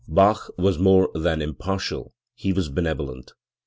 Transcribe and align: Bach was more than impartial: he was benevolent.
Bach 0.07 0.49
was 0.57 0.79
more 0.79 1.11
than 1.13 1.43
impartial: 1.43 2.11
he 2.33 2.51
was 2.51 2.69
benevolent. 2.69 3.33